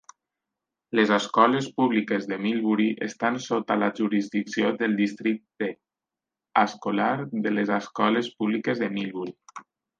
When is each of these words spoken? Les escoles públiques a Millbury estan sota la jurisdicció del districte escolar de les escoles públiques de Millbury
Les 0.99 1.11
escoles 1.17 1.67
públiques 1.81 2.25
a 2.37 2.39
Millbury 2.45 2.87
estan 3.09 3.37
sota 3.49 3.77
la 3.83 3.91
jurisdicció 4.01 4.73
del 4.81 4.97
districte 5.03 5.71
escolar 6.65 7.13
de 7.47 7.55
les 7.59 7.75
escoles 7.81 8.35
públiques 8.43 8.85
de 8.87 8.95
Millbury 8.99 9.39